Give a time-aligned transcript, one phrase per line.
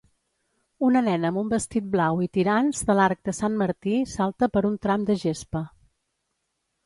[0.85, 4.63] Una nena amb un vestit blau i tirants de l'arc de Sant Martí salta per
[4.71, 5.61] un tram de gespa.